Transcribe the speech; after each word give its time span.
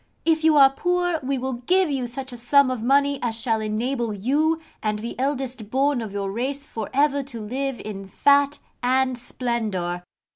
If 0.25 0.43
you 0.43 0.57
are 0.57 0.71
poor, 0.71 1.19
we 1.21 1.37
will 1.37 1.53
give 1.53 1.91
you 1.91 2.07
such 2.07 2.33
a 2.33 2.35
sum 2.37 2.71
of 2.71 2.81
money 2.81 3.19
as 3.21 3.39
shall 3.39 3.61
enable 3.61 4.15
you 4.15 4.59
and 4.81 4.97
the 4.97 5.13
eldest 5.19 5.69
born 5.69 6.01
of 6.01 6.11
your 6.11 6.31
race 6.31 6.65
for 6.65 6.89
ever 6.91 7.21
to 7.21 7.39
live 7.39 7.79
in 7.79 8.07
fat 8.07 8.57
and 8.81 9.15
splendour. 9.15 10.01